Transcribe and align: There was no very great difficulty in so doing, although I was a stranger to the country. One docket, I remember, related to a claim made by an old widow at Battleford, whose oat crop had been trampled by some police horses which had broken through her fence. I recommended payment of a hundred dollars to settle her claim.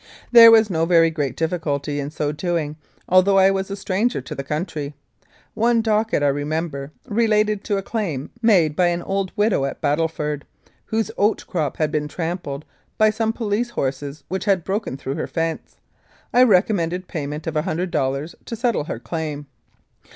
There 0.31 0.49
was 0.49 0.71
no 0.71 0.87
very 0.87 1.11
great 1.11 1.37
difficulty 1.37 1.99
in 1.99 2.09
so 2.09 2.31
doing, 2.31 2.75
although 3.07 3.37
I 3.37 3.51
was 3.51 3.69
a 3.69 3.75
stranger 3.75 4.19
to 4.19 4.33
the 4.33 4.41
country. 4.43 4.95
One 5.53 5.83
docket, 5.83 6.23
I 6.23 6.27
remember, 6.29 6.91
related 7.07 7.63
to 7.65 7.77
a 7.77 7.83
claim 7.83 8.31
made 8.41 8.75
by 8.75 8.87
an 8.87 9.03
old 9.03 9.31
widow 9.35 9.63
at 9.65 9.79
Battleford, 9.79 10.43
whose 10.85 11.11
oat 11.19 11.45
crop 11.45 11.77
had 11.77 11.91
been 11.91 12.07
trampled 12.07 12.65
by 12.97 13.11
some 13.11 13.31
police 13.31 13.69
horses 13.69 14.23
which 14.27 14.45
had 14.45 14.63
broken 14.63 14.97
through 14.97 15.17
her 15.17 15.27
fence. 15.27 15.77
I 16.33 16.41
recommended 16.45 17.07
payment 17.07 17.45
of 17.45 17.55
a 17.55 17.61
hundred 17.61 17.91
dollars 17.91 18.33
to 18.45 18.55
settle 18.55 18.85
her 18.85 18.97
claim. 18.97 19.45